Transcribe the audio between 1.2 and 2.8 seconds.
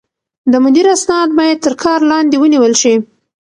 بايد تر کار لاندې ونيول